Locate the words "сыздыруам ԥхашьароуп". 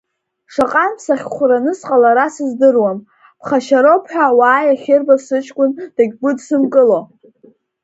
2.33-4.03